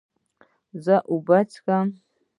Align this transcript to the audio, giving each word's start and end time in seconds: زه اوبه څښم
زه 0.83 0.95
اوبه 1.11 1.39
څښم 1.51 1.87